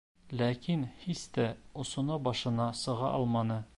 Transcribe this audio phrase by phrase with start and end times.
[0.37, 1.45] Ләкин һис тә
[1.83, 3.61] осона-башына сыға алманы.